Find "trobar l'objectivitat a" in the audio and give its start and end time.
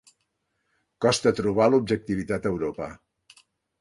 1.41-2.55